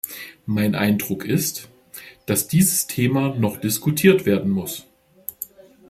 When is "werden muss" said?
4.25-4.87